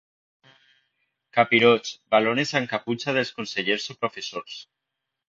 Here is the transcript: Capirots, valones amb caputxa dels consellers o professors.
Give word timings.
Capirots, 1.37 1.91
valones 2.15 2.53
amb 2.61 2.71
caputxa 2.71 3.15
dels 3.19 3.33
consellers 3.41 3.87
o 3.95 3.97
professors. 4.01 4.57